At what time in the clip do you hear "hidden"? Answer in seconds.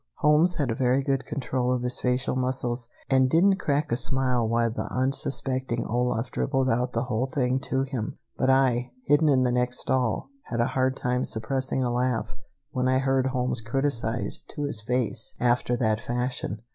9.05-9.29